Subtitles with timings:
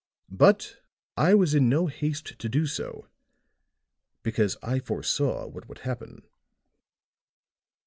[0.31, 0.81] But
[1.15, 3.07] I was in no haste to do so,
[4.23, 6.23] because I foresaw what would happen."